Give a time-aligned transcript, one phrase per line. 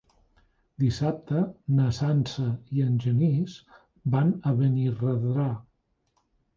[0.83, 1.41] Dissabte
[1.81, 2.47] na Sança
[2.79, 3.61] i en Genís
[4.17, 5.51] van a Benirredrà.